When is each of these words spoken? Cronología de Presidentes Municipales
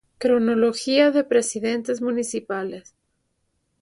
Cronología 0.17 1.11
de 1.11 1.23
Presidentes 1.23 2.01
Municipales 2.01 2.95